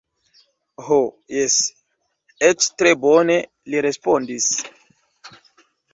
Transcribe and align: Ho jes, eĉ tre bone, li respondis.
Ho 0.85 0.97
jes, 1.39 1.57
eĉ 2.49 2.69
tre 2.81 2.95
bone, 3.05 3.35
li 3.75 3.85
respondis. 3.87 4.49